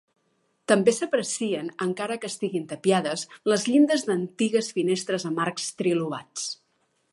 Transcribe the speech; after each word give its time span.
També 0.71 0.93
s'aprecien, 0.99 1.67
encara 1.87 2.17
que 2.23 2.31
estiguin 2.33 2.65
tapiades, 2.71 3.27
les 3.53 3.67
llindes 3.69 4.07
d'antigues 4.09 4.73
finestres 4.79 5.29
amb 5.31 5.45
arcs 5.47 5.71
trilobats. 5.83 6.49